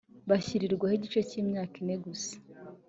[0.29, 2.33] Bashyirirwaho igihe cy imyaka ine gusa